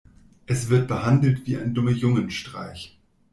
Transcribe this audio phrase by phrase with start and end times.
[0.47, 2.97] Es wird behandelt wie ein Dummejungenstreich.